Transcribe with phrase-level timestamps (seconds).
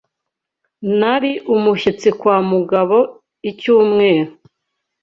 [0.99, 2.97] Nari umushyitsi kwa Mugabo
[3.49, 4.31] icyumweru.